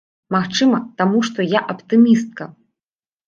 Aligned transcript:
Магчыма, 0.35 0.77
таму 1.01 1.19
што 1.27 1.45
я 1.51 1.61
аптымістка. 1.73 2.47